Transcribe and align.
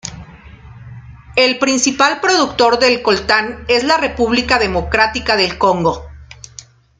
El 1.35 1.59
principal 1.59 2.21
productor 2.21 2.79
del 2.79 3.03
Coltán 3.03 3.65
es 3.67 3.83
la 3.83 3.97
República 3.97 4.57
Democrática 4.57 5.35
del 5.37 5.59
Congo. 5.59 6.07